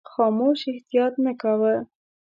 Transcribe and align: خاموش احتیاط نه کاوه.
خاموش 0.11 0.59
احتیاط 0.71 1.13
نه 1.25 1.33
کاوه. 1.41 1.75